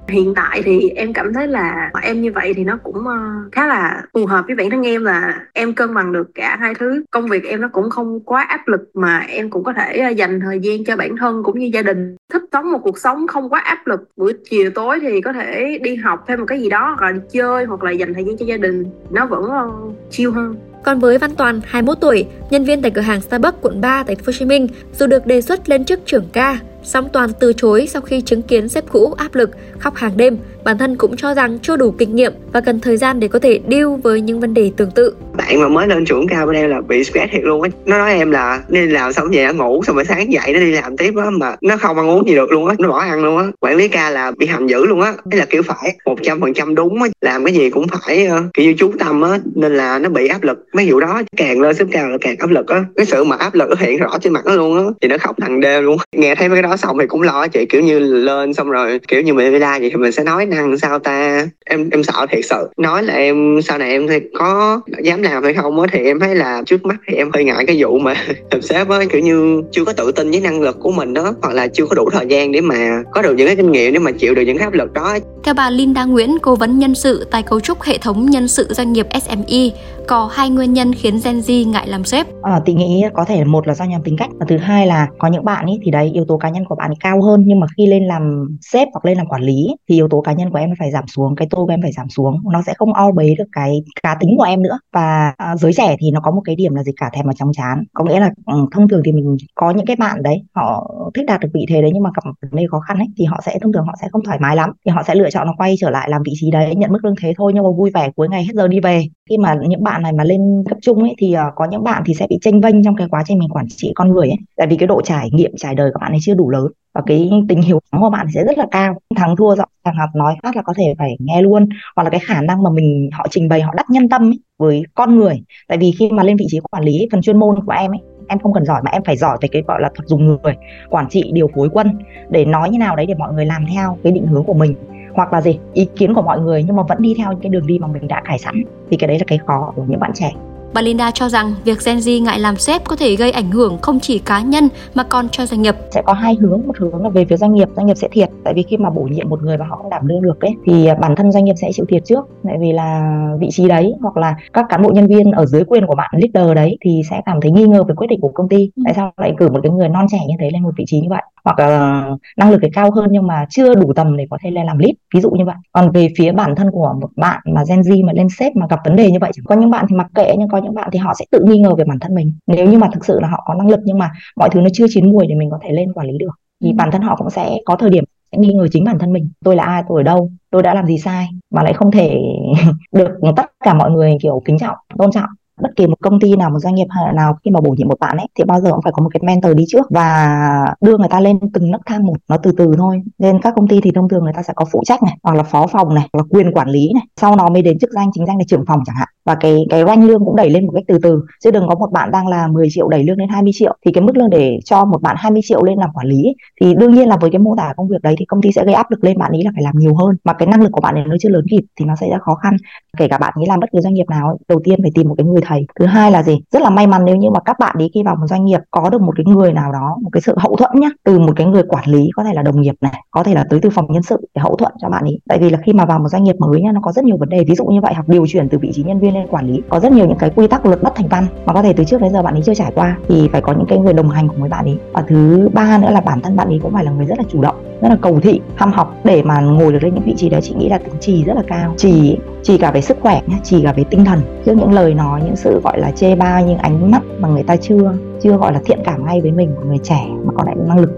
hiện 0.07 0.33
tại 0.35 0.61
thì 0.65 0.89
em 0.89 1.13
cảm 1.13 1.33
thấy 1.33 1.47
là 1.47 1.91
em 2.01 2.21
như 2.21 2.31
vậy 2.31 2.53
thì 2.53 2.63
nó 2.63 2.77
cũng 2.77 3.07
ờ, 3.07 3.17
khá 3.51 3.67
là 3.67 4.03
phù 4.13 4.25
hợp 4.25 4.43
với 4.47 4.55
bản 4.55 4.69
thân 4.69 4.83
em 4.87 5.05
là 5.05 5.45
em 5.53 5.73
cân 5.73 5.93
bằng 5.93 6.13
được 6.13 6.27
cả 6.35 6.57
hai 6.59 6.73
thứ. 6.75 7.03
Công 7.11 7.27
việc 7.27 7.43
em 7.43 7.61
nó 7.61 7.67
cũng 7.67 7.89
không 7.89 8.19
quá 8.19 8.43
áp 8.43 8.67
lực 8.67 8.81
mà 8.93 9.19
em 9.19 9.49
cũng 9.49 9.63
có 9.63 9.73
thể 9.73 9.97
ờ, 9.97 10.09
dành 10.09 10.39
thời 10.39 10.59
gian 10.59 10.85
cho 10.85 10.95
bản 10.95 11.17
thân 11.17 11.43
cũng 11.43 11.59
như 11.59 11.69
gia 11.73 11.81
đình. 11.81 12.15
Thích 12.33 12.43
sống 12.51 12.71
một 12.71 12.79
cuộc 12.83 12.97
sống 12.97 13.27
không 13.27 13.49
quá 13.49 13.59
áp 13.59 13.87
lực 13.87 14.09
buổi 14.15 14.33
chiều 14.49 14.69
tối 14.75 14.99
thì 15.01 15.21
có 15.21 15.33
thể 15.33 15.79
đi 15.83 15.95
học 15.95 16.23
thêm 16.27 16.39
một 16.39 16.45
cái 16.45 16.61
gì 16.61 16.69
đó 16.69 16.95
hoặc 16.99 17.01
là 17.01 17.11
đi 17.11 17.19
chơi 17.31 17.65
hoặc 17.65 17.83
là 17.83 17.91
dành 17.91 18.13
thời 18.13 18.23
gian 18.23 18.37
cho 18.37 18.45
gia 18.45 18.57
đình 18.57 18.85
nó 19.11 19.25
vẫn 19.25 19.43
uh, 19.43 19.95
chill 20.09 20.31
hơn 20.31 20.72
còn 20.83 20.99
với 20.99 21.17
Văn 21.17 21.35
Toàn, 21.35 21.61
21 21.65 21.97
tuổi, 22.01 22.25
nhân 22.49 22.65
viên 22.65 22.81
tại 22.81 22.91
cửa 22.91 23.01
hàng 23.01 23.21
Starbucks 23.21 23.57
quận 23.61 23.81
3 23.81 24.03
tại 24.07 24.15
Hồ 24.25 24.31
Chí 24.31 24.45
Minh, 24.45 24.67
dù 24.99 25.07
được 25.07 25.25
đề 25.25 25.41
xuất 25.41 25.69
lên 25.69 25.85
chức 25.85 26.05
trưởng 26.05 26.27
ca, 26.33 26.59
song 26.83 27.09
Toàn 27.13 27.29
từ 27.39 27.53
chối 27.53 27.87
sau 27.87 28.01
khi 28.01 28.21
chứng 28.21 28.41
kiến 28.41 28.69
sếp 28.69 28.83
cũ 28.91 29.13
áp 29.17 29.35
lực, 29.35 29.49
khóc 29.79 29.95
hàng 29.95 30.17
đêm. 30.17 30.37
Bản 30.63 30.77
thân 30.77 30.95
cũng 30.95 31.17
cho 31.17 31.33
rằng 31.33 31.59
chưa 31.59 31.75
đủ 31.75 31.91
kinh 31.91 32.15
nghiệm 32.15 32.33
và 32.53 32.61
cần 32.61 32.79
thời 32.79 32.97
gian 32.97 33.19
để 33.19 33.27
có 33.27 33.39
thể 33.39 33.59
deal 33.69 33.85
với 34.03 34.21
những 34.21 34.39
vấn 34.39 34.53
đề 34.53 34.71
tương 34.77 34.91
tự. 34.91 35.15
Bạn 35.37 35.61
mà 35.61 35.67
mới 35.67 35.87
lên 35.87 36.05
trưởng 36.05 36.27
cao 36.27 36.45
bên 36.45 36.55
em 36.55 36.69
là 36.69 36.81
bị 36.81 37.03
stress 37.03 37.31
thiệt 37.31 37.41
luôn 37.43 37.61
á. 37.61 37.69
Nó 37.85 37.97
nói 37.97 38.13
em 38.13 38.31
là 38.31 38.63
đi 38.69 38.87
làm 38.87 39.13
xong 39.13 39.27
về 39.31 39.53
ngủ 39.53 39.83
xong 39.83 39.95
rồi 39.95 40.05
sáng 40.05 40.33
dậy 40.33 40.53
nó 40.53 40.59
đi 40.59 40.71
làm 40.71 40.97
tiếp 40.97 41.13
á 41.17 41.29
mà 41.29 41.55
nó 41.61 41.77
không 41.77 41.97
ăn 41.97 42.09
uống 42.09 42.27
gì 42.27 42.35
được 42.35 42.51
luôn 42.51 42.67
á, 42.67 42.75
nó 42.79 42.89
bỏ 42.89 42.99
ăn 42.99 43.23
luôn 43.23 43.37
á. 43.37 43.45
Quản 43.59 43.75
lý 43.75 43.87
ca 43.87 44.09
là 44.09 44.31
bị 44.37 44.45
hầm 44.45 44.67
dữ 44.67 44.85
luôn 44.85 45.01
á. 45.01 45.13
Thế 45.31 45.37
là 45.37 45.45
kiểu 45.45 45.61
phải 45.63 45.95
một 46.05 46.15
trăm 46.23 46.41
phần 46.41 46.53
trăm 46.53 46.75
đúng 46.75 47.03
á, 47.03 47.09
làm 47.21 47.45
cái 47.45 47.53
gì 47.53 47.69
cũng 47.69 47.87
phải 47.87 48.25
ờ, 48.25 48.43
kiểu 48.53 48.65
như 48.65 48.73
chú 48.77 48.91
tâm 48.99 49.21
á 49.21 49.39
nên 49.55 49.75
là 49.75 49.99
nó 49.99 50.09
bị 50.09 50.27
áp 50.27 50.43
lực. 50.43 50.65
Mấy 50.73 50.91
vụ 50.91 50.99
đó 50.99 51.21
càng 51.37 51.61
lên 51.61 51.75
sớm 51.75 51.89
cao 51.91 52.09
là 52.09 52.17
càng 52.21 52.35
áp 52.39 52.49
lực 52.49 52.67
á. 52.67 52.85
Cái 52.95 53.05
sự 53.05 53.23
mà 53.23 53.35
áp 53.35 53.55
lực 53.55 53.69
nó 53.69 53.75
hiện 53.79 53.97
rõ 53.97 54.17
trên 54.21 54.33
mặt 54.33 54.45
nó 54.45 54.53
luôn 54.55 54.77
á, 54.77 54.83
thì 55.01 55.07
nó 55.07 55.17
khóc 55.17 55.35
thằng 55.41 55.59
đêm 55.59 55.83
luôn. 55.83 55.97
Nghe 56.15 56.35
thấy 56.35 56.49
mấy 56.49 56.55
cái 56.55 56.63
đó 56.63 56.77
xong 56.77 56.97
thì 56.99 57.07
cũng 57.07 57.21
lo 57.21 57.47
chị, 57.47 57.65
kiểu 57.69 57.81
như 57.81 57.99
lên 57.99 58.53
xong 58.53 58.69
rồi, 58.69 58.99
kiểu 59.07 59.21
như 59.21 59.33
mình 59.33 59.59
la 59.59 59.79
vậy 59.79 59.89
thì 59.89 59.95
mình 59.95 60.11
sẽ 60.11 60.23
nói 60.23 60.45
năng 60.45 60.77
sao 60.77 60.99
ta 60.99 61.45
em 61.65 61.89
em 61.89 62.03
sợ 62.03 62.25
thiệt 62.31 62.45
sự 62.45 62.67
nói 62.77 63.03
là 63.03 63.13
em, 63.13 63.61
sau 63.61 63.77
này 63.77 63.91
em 63.91 64.07
thì 64.07 64.19
có 64.33 64.81
dám 65.03 65.21
làm 65.21 65.43
hay 65.43 65.53
không 65.53 65.79
á 65.79 65.87
thì 65.91 65.99
em 65.99 66.19
thấy 66.19 66.35
là 66.35 66.63
trước 66.65 66.85
mắt 66.85 66.95
thì 67.07 67.15
em 67.15 67.29
hơi 67.33 67.43
ngại 67.43 67.65
cái 67.67 67.75
vụ 67.79 67.99
mà 67.99 68.15
làm 68.51 68.61
sếp 68.61 68.89
á, 68.89 68.99
kiểu 69.11 69.21
như 69.21 69.61
chưa 69.71 69.85
có 69.85 69.93
tự 69.93 70.11
tin 70.11 70.31
với 70.31 70.39
năng 70.39 70.61
lực 70.61 70.77
của 70.79 70.91
mình 70.91 71.13
đó 71.13 71.33
hoặc 71.41 71.53
là 71.53 71.67
chưa 71.67 71.85
có 71.85 71.95
đủ 71.95 72.09
thời 72.11 72.25
gian 72.27 72.51
để 72.51 72.61
mà 72.61 73.03
có 73.11 73.21
được 73.21 73.33
những 73.33 73.47
cái 73.47 73.55
kinh 73.55 73.71
nghiệm 73.71 73.93
để 73.93 73.99
mà 73.99 74.11
chịu 74.11 74.35
được 74.35 74.41
những 74.41 74.57
áp 74.57 74.73
lực 74.73 74.93
đó 74.93 75.17
theo 75.43 75.53
bà 75.53 75.69
Linda 75.69 76.03
Nguyễn, 76.03 76.37
cố 76.41 76.55
vấn 76.55 76.79
nhân 76.79 76.95
sự 76.95 77.27
tại 77.31 77.43
cấu 77.43 77.59
trúc 77.59 77.81
hệ 77.81 77.97
thống 77.97 78.25
nhân 78.25 78.47
sự 78.47 78.67
doanh 78.69 78.93
nghiệp 78.93 79.07
SME 79.21 79.69
có 80.07 80.29
hai 80.33 80.49
nguyên 80.49 80.73
nhân 80.73 80.93
khiến 80.93 81.19
Gen 81.23 81.39
Z 81.39 81.69
ngại 81.69 81.87
làm 81.87 82.03
sếp. 82.03 82.27
À, 82.41 82.61
chị 82.65 82.73
nghĩ 82.73 83.03
có 83.13 83.25
thể 83.25 83.43
một 83.43 83.67
là 83.67 83.73
do 83.73 83.85
nhóm 83.85 84.03
tính 84.03 84.17
cách 84.17 84.29
và 84.39 84.45
thứ 84.49 84.57
hai 84.57 84.87
là 84.87 85.07
có 85.17 85.27
những 85.27 85.45
bạn 85.45 85.65
ấy 85.65 85.79
thì 85.83 85.91
đấy 85.91 86.11
yếu 86.13 86.25
tố 86.25 86.37
cá 86.37 86.49
nhân 86.49 86.65
của 86.65 86.75
bạn 86.75 86.91
ấy 86.91 86.95
cao 86.99 87.21
hơn. 87.21 87.43
Nhưng 87.45 87.59
mà 87.59 87.67
khi 87.77 87.87
lên 87.87 88.05
làm 88.05 88.47
sếp 88.61 88.87
hoặc 88.93 89.05
lên 89.05 89.17
làm 89.17 89.27
quản 89.27 89.41
lý 89.41 89.67
thì 89.89 89.95
yếu 89.95 90.07
tố 90.07 90.21
cá 90.21 90.33
nhân 90.33 90.49
của 90.49 90.57
em 90.57 90.69
phải 90.79 90.91
giảm 90.91 91.07
xuống 91.07 91.35
cái 91.35 91.47
tôi 91.51 91.65
của 91.65 91.73
em 91.73 91.81
phải 91.81 91.91
giảm 91.91 92.09
xuống. 92.09 92.39
Nó 92.51 92.61
sẽ 92.65 92.73
không 92.77 92.93
ao 92.93 93.11
bấy 93.11 93.35
được 93.35 93.47
cái 93.51 93.83
cá 94.03 94.17
tính 94.19 94.35
của 94.37 94.43
em 94.43 94.63
nữa. 94.63 94.79
Và 94.93 95.33
à, 95.37 95.55
giới 95.55 95.73
trẻ 95.73 95.95
thì 95.99 96.11
nó 96.11 96.19
có 96.19 96.31
một 96.31 96.41
cái 96.45 96.55
điểm 96.55 96.75
là 96.75 96.83
gì 96.83 96.91
cả 96.97 97.09
thèm 97.13 97.25
vào 97.25 97.33
trong 97.33 97.51
chán. 97.53 97.83
Có 97.93 98.03
nghĩa 98.03 98.19
là 98.19 98.29
ừ, 98.45 98.65
thông 98.71 98.87
thường 98.87 99.01
thì 99.05 99.11
mình 99.11 99.37
có 99.55 99.71
những 99.71 99.85
cái 99.85 99.95
bạn 99.95 100.23
đấy 100.23 100.43
họ 100.55 100.93
thích 101.13 101.25
đạt 101.27 101.39
được 101.39 101.49
vị 101.53 101.65
thế 101.69 101.81
đấy 101.81 101.91
nhưng 101.93 102.03
mà 102.03 102.09
gặp 102.15 102.31
vấn 102.41 102.61
đề 102.61 102.65
khó 102.71 102.79
khăn 102.79 102.97
ấy 102.97 103.07
thì 103.17 103.25
họ 103.25 103.39
sẽ 103.45 103.57
thông 103.61 103.73
thường 103.73 103.85
họ 103.85 103.93
sẽ 104.01 104.07
không 104.11 104.23
thoải 104.25 104.39
mái 104.41 104.55
lắm. 104.55 104.69
Thì 104.85 104.91
họ 104.91 105.03
sẽ 105.03 105.15
lựa 105.15 105.29
chọn 105.29 105.47
nó 105.47 105.53
quay 105.57 105.75
trở 105.79 105.89
lại 105.89 106.09
làm 106.09 106.21
vị 106.25 106.31
trí 106.35 106.51
đấy 106.51 106.75
nhận 106.75 106.91
mức 106.91 107.05
lương 107.05 107.15
thế 107.21 107.33
thôi 107.37 107.51
nhưng 107.55 107.63
mà 107.63 107.69
vui 107.77 107.91
vẻ 107.93 108.09
cuối 108.15 108.29
ngày 108.29 108.43
hết 108.43 108.53
giờ 108.53 108.67
đi 108.67 108.79
về. 108.79 109.03
Khi 109.29 109.37
mà 109.37 109.55
những 109.69 109.83
bạn 109.83 109.92
bạn 109.93 110.03
này 110.03 110.13
mà 110.13 110.23
lên 110.23 110.63
cấp 110.69 110.77
trung 110.81 110.99
ấy 110.99 111.15
thì 111.17 111.35
uh, 111.47 111.53
có 111.55 111.65
những 111.71 111.83
bạn 111.83 112.03
thì 112.05 112.13
sẽ 112.13 112.27
bị 112.29 112.37
tranh 112.41 112.61
vênh 112.61 112.83
trong 112.83 112.95
cái 112.95 113.07
quá 113.11 113.23
trình 113.25 113.39
mình 113.39 113.49
quản 113.49 113.67
trị 113.69 113.91
con 113.95 114.13
người 114.13 114.27
ấy. 114.27 114.37
Tại 114.57 114.67
vì 114.67 114.77
cái 114.77 114.87
độ 114.87 115.01
trải 115.01 115.29
nghiệm 115.31 115.51
trải 115.57 115.75
đời 115.75 115.91
của 115.93 115.99
bạn 116.01 116.11
ấy 116.11 116.19
chưa 116.21 116.33
đủ 116.33 116.49
lớn 116.49 116.67
và 116.93 117.01
cái 117.05 117.31
tính 117.49 117.61
hiểu 117.61 117.79
thắng 117.91 118.01
của 118.01 118.09
bạn 118.09 118.27
sẽ 118.33 118.43
rất 118.43 118.57
là 118.57 118.65
cao. 118.71 118.95
Thắng 119.15 119.35
thua 119.35 119.55
rõ 119.55 119.63
ràng 119.85 119.95
học 119.95 120.09
nói 120.15 120.35
phát 120.43 120.55
là 120.55 120.61
có 120.61 120.73
thể 120.77 120.93
phải 120.97 121.15
nghe 121.19 121.41
luôn. 121.41 121.69
Hoặc 121.95 122.03
là 122.03 122.09
cái 122.09 122.19
khả 122.19 122.41
năng 122.41 122.63
mà 122.63 122.69
mình 122.69 123.09
họ 123.13 123.27
trình 123.29 123.49
bày 123.49 123.61
họ 123.61 123.73
đắc 123.77 123.85
nhân 123.89 124.09
tâm 124.09 124.21
ấy, 124.21 124.39
với 124.57 124.83
con 124.95 125.19
người. 125.19 125.43
Tại 125.67 125.77
vì 125.77 125.91
khi 125.99 126.09
mà 126.11 126.23
lên 126.23 126.37
vị 126.37 126.45
trí 126.49 126.59
quản 126.59 126.83
lý 126.83 127.07
phần 127.11 127.21
chuyên 127.21 127.39
môn 127.39 127.65
của 127.65 127.73
em 127.73 127.91
ấy 127.91 127.99
em 128.27 128.39
không 128.39 128.53
cần 128.53 128.65
giỏi 128.65 128.81
mà 128.85 128.91
em 128.91 129.01
phải 129.05 129.17
giỏi 129.17 129.37
về 129.41 129.49
cái 129.51 129.61
gọi 129.67 129.81
là 129.81 129.89
thuật 129.95 130.07
dùng 130.07 130.25
người 130.25 130.55
quản 130.89 131.09
trị 131.09 131.31
điều 131.33 131.49
phối 131.55 131.69
quân 131.69 131.91
để 132.29 132.45
nói 132.45 132.69
như 132.69 132.77
nào 132.77 132.95
đấy 132.95 133.05
để 133.05 133.13
mọi 133.13 133.33
người 133.33 133.45
làm 133.45 133.65
theo 133.73 133.97
cái 134.03 134.13
định 134.13 134.27
hướng 134.27 134.43
của 134.43 134.53
mình 134.53 134.75
hoặc 135.13 135.33
là 135.33 135.41
gì 135.41 135.59
ý 135.73 135.87
kiến 135.95 136.13
của 136.13 136.21
mọi 136.21 136.39
người 136.39 136.63
nhưng 136.63 136.75
mà 136.75 136.83
vẫn 136.83 137.01
đi 137.01 137.15
theo 137.17 137.31
những 137.31 137.41
cái 137.41 137.49
đường 137.49 137.67
đi 137.67 137.79
mà 137.79 137.87
mình 137.87 138.07
đã 138.07 138.21
cải 138.25 138.39
sẵn 138.39 138.63
thì 138.89 138.97
cái 138.97 139.07
đấy 139.07 139.19
là 139.19 139.25
cái 139.27 139.39
khó 139.47 139.73
của 139.75 139.83
những 139.87 139.99
bạn 139.99 140.11
trẻ 140.13 140.31
Bà 140.73 140.81
Linda 140.81 141.11
cho 141.11 141.29
rằng 141.29 141.53
việc 141.65 141.77
Gen 141.85 141.97
Z 141.97 142.23
ngại 142.23 142.39
làm 142.39 142.55
sếp 142.55 142.83
có 142.83 142.95
thể 142.95 143.15
gây 143.15 143.31
ảnh 143.31 143.51
hưởng 143.51 143.77
không 143.81 143.99
chỉ 143.99 144.19
cá 144.19 144.41
nhân 144.41 144.69
mà 144.95 145.03
còn 145.03 145.29
cho 145.29 145.45
doanh 145.45 145.61
nghiệp. 145.61 145.75
Sẽ 145.91 146.01
có 146.01 146.13
hai 146.13 146.35
hướng, 146.35 146.61
một 146.67 146.77
hướng 146.77 147.03
là 147.03 147.09
về 147.09 147.25
phía 147.25 147.37
doanh 147.37 147.53
nghiệp, 147.53 147.67
doanh 147.75 147.87
nghiệp 147.87 147.97
sẽ 147.97 148.07
thiệt 148.11 148.29
tại 148.43 148.53
vì 148.53 148.63
khi 148.63 148.77
mà 148.77 148.89
bổ 148.89 149.01
nhiệm 149.01 149.29
một 149.29 149.43
người 149.43 149.57
mà 149.57 149.65
họ 149.65 149.75
không 149.75 149.89
đảm 149.89 150.07
đương 150.07 150.21
được 150.21 150.39
đấy 150.39 150.55
thì 150.65 150.87
bản 151.01 151.15
thân 151.15 151.31
doanh 151.31 151.45
nghiệp 151.45 151.53
sẽ 151.61 151.71
chịu 151.73 151.85
thiệt 151.89 152.05
trước 152.05 152.27
tại 152.43 152.57
vì 152.59 152.71
là 152.71 153.17
vị 153.39 153.47
trí 153.51 153.67
đấy 153.67 153.93
hoặc 154.01 154.17
là 154.17 154.35
các 154.53 154.65
cán 154.69 154.81
bộ 154.81 154.91
nhân 154.93 155.07
viên 155.07 155.31
ở 155.31 155.45
dưới 155.45 155.63
quyền 155.63 155.85
của 155.87 155.95
bạn 155.95 156.13
leader 156.13 156.55
đấy 156.55 156.77
thì 156.81 157.01
sẽ 157.09 157.21
cảm 157.25 157.41
thấy 157.41 157.51
nghi 157.51 157.65
ngờ 157.65 157.83
về 157.83 157.95
quyết 157.95 158.07
định 158.07 158.21
của 158.21 158.31
công 158.33 158.49
ty. 158.49 158.71
Tại 158.85 158.93
sao 158.93 159.11
lại 159.17 159.33
cử 159.37 159.49
một 159.49 159.59
cái 159.63 159.71
người 159.71 159.89
non 159.89 160.05
trẻ 160.11 160.19
như 160.27 160.35
thế 160.39 160.49
lên 160.53 160.63
một 160.63 160.71
vị 160.77 160.83
trí 160.87 160.99
như 160.99 161.09
vậy? 161.09 161.21
Hoặc 161.43 161.59
là 161.59 162.05
năng 162.37 162.51
lực 162.51 162.59
thì 162.61 162.69
cao 162.73 162.91
hơn 162.91 163.07
nhưng 163.11 163.27
mà 163.27 163.45
chưa 163.49 163.75
đủ 163.75 163.93
tầm 163.95 164.17
để 164.17 164.27
có 164.29 164.37
thể 164.41 164.51
lên 164.51 164.65
làm 164.65 164.77
lead, 164.77 164.93
ví 165.15 165.21
dụ 165.21 165.31
như 165.31 165.45
vậy. 165.45 165.55
Còn 165.71 165.91
về 165.91 166.07
phía 166.17 166.31
bản 166.31 166.55
thân 166.55 166.71
của 166.71 166.95
một 167.01 167.09
bạn 167.15 167.41
mà 167.45 167.63
Gen 167.69 167.81
Z 167.81 168.05
mà 168.05 168.13
lên 168.13 168.27
sếp 168.29 168.55
mà 168.55 168.67
gặp 168.69 168.79
vấn 168.85 168.95
đề 168.95 169.11
như 169.11 169.17
vậy, 169.21 169.31
có 169.45 169.55
những 169.55 169.69
bạn 169.69 169.85
thì 169.89 169.95
mặc 169.95 170.07
kệ 170.15 170.35
nhưng 170.39 170.49
có 170.49 170.57
những 170.57 170.73
bạn 170.73 170.89
thì 170.91 170.99
họ 170.99 171.13
sẽ 171.19 171.25
tự 171.31 171.43
nghi 171.43 171.59
ngờ 171.59 171.75
về 171.75 171.83
bản 171.83 171.99
thân 171.99 172.15
mình 172.15 172.33
nếu 172.47 172.65
như 172.65 172.77
mà 172.77 172.89
thực 172.93 173.05
sự 173.05 173.19
là 173.19 173.27
họ 173.27 173.43
có 173.45 173.53
năng 173.53 173.69
lực 173.69 173.79
nhưng 173.83 173.97
mà 173.97 174.11
mọi 174.35 174.49
thứ 174.51 174.61
nó 174.61 174.69
chưa 174.73 174.85
chín 174.89 175.11
mùi 175.11 175.27
để 175.27 175.35
mình 175.35 175.49
có 175.49 175.59
thể 175.61 175.71
lên 175.71 175.93
quản 175.93 176.07
lý 176.07 176.17
được 176.17 176.39
thì 176.63 176.69
ừ. 176.69 176.75
bản 176.77 176.91
thân 176.91 177.01
họ 177.01 177.15
cũng 177.15 177.29
sẽ 177.29 177.51
có 177.65 177.75
thời 177.75 177.89
điểm 177.89 178.03
sẽ 178.31 178.37
nghi 178.37 178.53
ngờ 178.53 178.67
chính 178.71 178.83
bản 178.83 178.99
thân 178.99 179.13
mình 179.13 179.29
tôi 179.45 179.55
là 179.55 179.63
ai 179.63 179.83
tôi 179.89 179.99
ở 179.99 180.03
đâu 180.03 180.31
tôi 180.49 180.63
đã 180.63 180.73
làm 180.73 180.85
gì 180.85 180.97
sai 180.97 181.27
mà 181.49 181.63
lại 181.63 181.73
không 181.73 181.91
thể 181.91 182.17
được 182.91 183.09
tất 183.35 183.45
cả 183.63 183.73
mọi 183.73 183.91
người 183.91 184.17
kiểu 184.21 184.41
kính 184.45 184.57
trọng 184.59 184.75
tôn 184.97 185.11
trọng 185.11 185.29
bất 185.61 185.69
kỳ 185.75 185.87
một 185.87 185.95
công 186.01 186.19
ty 186.19 186.35
nào, 186.35 186.49
một 186.49 186.59
doanh 186.59 186.75
nghiệp 186.75 186.87
nào 187.15 187.37
khi 187.45 187.51
mà 187.51 187.61
bổ 187.61 187.71
nhiệm 187.71 187.87
một 187.87 187.99
bạn 187.99 188.17
ấy, 188.17 188.27
thì 188.37 188.43
bao 188.43 188.61
giờ 188.61 188.71
cũng 188.71 188.81
phải 188.83 188.93
có 188.95 189.03
một 189.03 189.09
cái 189.13 189.21
mentor 189.23 189.57
đi 189.57 189.63
trước 189.67 189.85
và 189.89 190.37
đưa 190.81 190.97
người 190.97 191.07
ta 191.07 191.19
lên 191.19 191.39
từng 191.53 191.71
nấc 191.71 191.81
thang 191.85 192.05
một, 192.05 192.15
nó 192.29 192.37
từ 192.37 192.51
từ 192.57 192.75
thôi. 192.77 193.01
Nên 193.19 193.41
các 193.41 193.53
công 193.55 193.67
ty 193.67 193.81
thì 193.81 193.91
thông 193.95 194.09
thường 194.09 194.23
người 194.23 194.33
ta 194.33 194.43
sẽ 194.43 194.53
có 194.55 194.65
phụ 194.71 194.81
trách 194.85 195.03
này, 195.03 195.17
hoặc 195.23 195.35
là 195.35 195.43
phó 195.43 195.67
phòng 195.67 195.95
này, 195.95 196.09
hoặc 196.13 196.19
là 196.19 196.23
quyền 196.29 196.53
quản 196.53 196.69
lý 196.69 196.91
này. 196.93 197.03
Sau 197.21 197.35
đó 197.35 197.49
mới 197.49 197.61
đến 197.61 197.79
chức 197.79 197.89
danh, 197.91 198.09
chính 198.13 198.25
danh 198.25 198.37
là 198.37 198.43
trưởng 198.47 198.65
phòng 198.67 198.79
chẳng 198.85 198.95
hạn. 198.95 199.07
Và 199.25 199.35
cái 199.35 199.65
cái 199.69 199.83
ranh 199.87 200.07
lương 200.07 200.25
cũng 200.25 200.35
đẩy 200.35 200.49
lên 200.49 200.65
một 200.65 200.71
cách 200.75 200.83
từ 200.87 200.97
từ. 201.03 201.23
Chứ 201.43 201.51
đừng 201.51 201.67
có 201.67 201.75
một 201.75 201.91
bạn 201.91 202.11
đang 202.11 202.27
là 202.27 202.47
10 202.47 202.67
triệu 202.71 202.87
đẩy 202.89 203.03
lương 203.03 203.17
lên 203.17 203.29
20 203.29 203.51
triệu, 203.55 203.75
thì 203.85 203.91
cái 203.91 204.03
mức 204.03 204.17
lương 204.17 204.29
để 204.29 204.59
cho 204.65 204.85
một 204.85 205.01
bạn 205.01 205.15
20 205.19 205.41
triệu 205.45 205.63
lên 205.63 205.77
làm 205.77 205.89
quản 205.93 206.07
lý 206.07 206.23
thì 206.61 206.73
đương 206.75 206.93
nhiên 206.93 207.07
là 207.07 207.17
với 207.17 207.29
cái 207.29 207.39
mô 207.39 207.55
tả 207.57 207.73
công 207.77 207.87
việc 207.87 208.01
đấy 208.03 208.15
thì 208.17 208.25
công 208.25 208.41
ty 208.41 208.51
sẽ 208.51 208.65
gây 208.65 208.73
áp 208.73 208.91
lực 208.91 209.03
lên 209.03 209.17
bạn 209.17 209.31
ấy 209.31 209.43
là 209.43 209.51
phải 209.55 209.63
làm 209.63 209.77
nhiều 209.77 209.95
hơn. 209.95 210.15
Mà 210.23 210.33
cái 210.33 210.47
năng 210.47 210.61
lực 210.61 210.71
của 210.71 210.81
bạn 210.81 210.95
ấy 210.95 211.05
nó 211.07 211.15
chưa 211.19 211.29
lớn 211.29 211.45
kịp 211.49 211.61
thì 211.79 211.85
nó 211.85 211.95
sẽ 211.95 212.09
rất 212.09 212.21
khó 212.21 212.35
khăn. 212.35 212.57
Kể 212.97 213.07
cả 213.07 213.17
bạn 213.17 213.33
ấy 213.35 213.45
làm 213.47 213.59
bất 213.59 213.69
cứ 213.71 213.79
doanh 213.79 213.93
nghiệp 213.93 214.05
nào 214.09 214.37
đầu 214.47 214.59
tiên 214.63 214.79
phải 214.81 214.91
tìm 214.95 215.07
một 215.07 215.15
cái 215.17 215.25
người 215.25 215.41
thầy. 215.47 215.65
Thứ 215.79 215.85
hai 215.85 216.11
là 216.11 216.23
gì? 216.23 216.39
Rất 216.51 216.61
là 216.61 216.69
may 216.69 216.87
mắn 216.87 217.05
nếu 217.05 217.15
như 217.15 217.29
mà 217.29 217.39
các 217.45 217.59
bạn 217.59 217.75
đi 217.77 217.89
khi 217.93 218.03
vào 218.03 218.15
một 218.15 218.27
doanh 218.27 218.45
nghiệp 218.45 218.59
có 218.71 218.89
được 218.89 219.01
một 219.01 219.13
cái 219.15 219.25
người 219.35 219.53
nào 219.53 219.71
đó, 219.71 219.97
một 220.01 220.09
cái 220.11 220.21
sự 220.21 220.35
hậu 220.37 220.55
thuẫn 220.55 220.71
nhá, 220.79 220.89
từ 221.03 221.19
một 221.19 221.33
cái 221.35 221.47
người 221.47 221.63
quản 221.63 221.89
lý, 221.89 222.09
có 222.15 222.23
thể 222.23 222.33
là 222.33 222.41
đồng 222.41 222.61
nghiệp 222.61 222.75
này, 222.81 223.03
có 223.11 223.23
thể 223.23 223.33
là 223.33 223.45
tới 223.49 223.59
từ 223.59 223.69
phòng 223.69 223.85
nhân 223.89 224.03
sự 224.03 224.17
để 224.35 224.41
hậu 224.41 224.55
thuẫn 224.55 224.71
cho 224.81 224.89
bạn 224.89 225.03
ấy 225.03 225.19
tại 225.29 225.39
vì 225.39 225.49
là 225.49 225.59
khi 225.65 225.73
mà 225.73 225.85
vào 225.85 225.99
một 225.99 226.07
doanh 226.09 226.23
nghiệp 226.23 226.35
mới 226.39 226.61
nhá, 226.61 226.71
nó 226.71 226.81
có 226.81 226.91
rất 226.91 227.05
nhiều 227.05 227.17
vấn 227.17 227.29
đề. 227.29 227.43
Ví 227.47 227.55
dụ 227.55 227.65
như 227.65 227.81
vậy 227.81 227.93
học 227.93 228.09
điều 228.09 228.27
chuyển 228.27 228.49
từ 228.49 228.57
vị 228.57 228.71
trí 228.73 228.83
nhân 228.83 228.99
viên 228.99 229.13
lên 229.13 229.27
quản 229.27 229.47
lý. 229.47 229.61
Có 229.69 229.79
rất 229.79 229.91
nhiều 229.91 230.07
những 230.07 230.17
cái 230.17 230.29
quy 230.29 230.47
tắc 230.47 230.65
luật 230.65 230.83
bất 230.83 230.95
thành 230.95 231.07
văn 231.07 231.25
mà 231.45 231.53
có 231.53 231.61
thể 231.61 231.73
từ 231.73 231.83
trước 231.83 232.01
đến 232.01 232.13
giờ 232.13 232.21
bạn 232.23 232.33
ấy 232.33 232.41
chưa 232.45 232.53
trải 232.53 232.71
qua, 232.75 232.97
thì 233.09 233.29
phải 233.31 233.41
có 233.41 233.53
những 233.53 233.65
cái 233.67 233.79
người 233.79 233.93
đồng 233.93 234.09
hành 234.09 234.27
cùng 234.27 234.39
với 234.39 234.49
bạn 234.49 234.65
ấy 234.65 234.77
và 234.93 235.03
thứ 235.07 235.49
ba 235.53 235.77
nữa 235.77 235.89
là 235.91 236.01
bản 236.01 236.21
thân 236.21 236.35
bạn 236.35 236.47
ấy 236.47 236.59
cũng 236.63 236.73
phải 236.73 236.85
là 236.85 236.91
người 236.91 237.05
rất 237.05 237.17
là 237.17 237.23
chủ 237.29 237.41
động, 237.41 237.55
rất 237.81 237.89
là 237.89 237.97
cầu 238.01 238.19
thị, 238.19 238.41
ham 238.55 238.71
học 238.71 238.95
để 239.03 239.23
mà 239.23 239.39
ngồi 239.39 239.73
được 239.73 239.83
lên 239.83 239.95
những 239.95 240.03
vị 240.03 240.13
trí 240.17 240.29
đấy 240.29 240.41
chị 240.41 240.55
nghĩ 240.57 240.69
là 240.69 240.77
tính 240.77 240.93
trì 240.99 241.23
rất 241.23 241.33
là 241.35 241.43
cao. 241.47 241.73
Trì 241.77 242.17
chỉ 242.43 242.57
cả 242.57 242.71
về 242.71 242.81
sức 242.81 242.97
khỏe 243.01 243.21
nhé 243.27 243.35
chỉ 243.43 243.63
cả 243.63 243.73
về 243.73 243.83
tinh 243.89 244.05
thần. 244.05 244.19
Trước 244.45 244.53
những 244.57 244.71
lời 244.71 244.93
nói, 244.93 245.21
những 245.25 245.32
những 245.33 245.43
sự 245.43 245.59
gọi 245.59 245.79
là 245.79 245.91
chê 245.91 246.15
bai 246.15 246.43
những 246.43 246.57
ánh 246.57 246.91
mắt 246.91 247.01
mà 247.19 247.29
người 247.29 247.43
ta 247.43 247.55
chưa 247.55 247.93
chưa 248.23 248.37
gọi 248.37 248.53
là 248.53 248.61
thiện 248.65 248.79
cảm 248.85 249.05
ngay 249.05 249.21
với 249.21 249.31
mình, 249.31 249.55
của 249.55 249.63
người 249.67 249.79
trẻ 249.83 250.05
mà 250.25 250.33
còn 250.37 250.45
lại 250.45 250.55
năng 250.67 250.79
lực. 250.79 250.89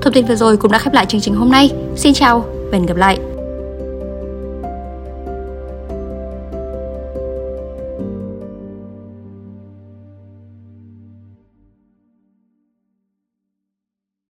Thông 0.00 0.12
tin 0.12 0.26
vừa 0.26 0.34
rồi 0.34 0.56
cũng 0.56 0.72
đã 0.72 0.78
khép 0.78 0.94
lại 0.94 1.06
chương 1.06 1.20
trình 1.20 1.34
hôm 1.34 1.50
nay. 1.50 1.70
Xin 1.96 2.12
chào 2.12 2.40
và 2.40 2.78
hẹn 2.78 2.86
gặp 2.86 2.96
lại. 2.96 3.18